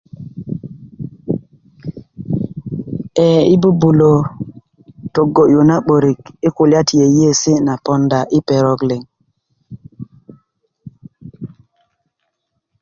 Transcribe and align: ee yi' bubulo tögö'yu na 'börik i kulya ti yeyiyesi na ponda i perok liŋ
ee 3.25 3.39
yi' 3.49 3.61
bubulo 3.61 4.11
tögö'yu 5.13 5.61
na 5.69 5.75
'börik 5.81 6.21
i 6.47 6.49
kulya 6.55 6.81
ti 6.87 6.93
yeyiyesi 7.01 7.51
na 7.65 7.73
ponda 7.85 8.19
i 8.37 8.39
perok 8.47 8.79
liŋ 8.89 9.03